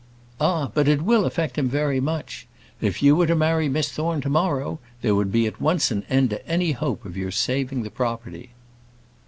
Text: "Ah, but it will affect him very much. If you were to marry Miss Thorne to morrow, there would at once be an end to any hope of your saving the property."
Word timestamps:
"Ah, 0.39 0.71
but 0.73 0.87
it 0.87 1.03
will 1.03 1.25
affect 1.25 1.59
him 1.59 1.69
very 1.69 1.99
much. 1.99 2.47
If 2.81 3.03
you 3.03 3.15
were 3.15 3.27
to 3.27 3.35
marry 3.35 3.69
Miss 3.69 3.91
Thorne 3.91 4.19
to 4.21 4.29
morrow, 4.29 4.79
there 5.03 5.13
would 5.13 5.27
at 5.35 5.61
once 5.61 5.89
be 5.89 5.95
an 5.97 6.03
end 6.09 6.31
to 6.31 6.47
any 6.47 6.71
hope 6.71 7.05
of 7.05 7.15
your 7.15 7.29
saving 7.29 7.83
the 7.83 7.91
property." 7.91 8.49